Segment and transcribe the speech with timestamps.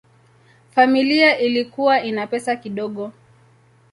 [0.75, 3.13] Familia ilikuwa ina pesa kidogo.